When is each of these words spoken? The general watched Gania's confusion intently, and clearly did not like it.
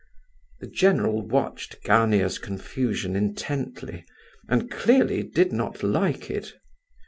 The 0.61 0.65
general 0.67 1.21
watched 1.21 1.83
Gania's 1.83 2.39
confusion 2.39 3.15
intently, 3.15 4.03
and 4.49 4.71
clearly 4.71 5.21
did 5.21 5.53
not 5.53 5.83
like 5.83 6.31
it. 6.31 6.53